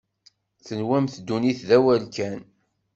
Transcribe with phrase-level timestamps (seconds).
[0.65, 2.39] Tenwamt ddunit d awal kan.